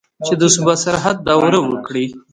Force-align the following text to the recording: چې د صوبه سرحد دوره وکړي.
چې 0.25 0.33
د 0.41 0.43
صوبه 0.53 0.73
سرحد 0.83 1.17
دوره 1.29 1.59
وکړي. 1.69 2.05